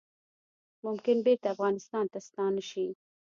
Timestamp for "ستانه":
2.27-2.63